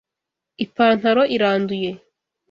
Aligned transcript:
Ipantaro 0.63 1.23
iranduye. 1.35 1.91